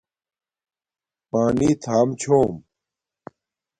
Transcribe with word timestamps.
پانی 1.29 1.69
تھام 1.83 2.07
چھوم 2.21 2.53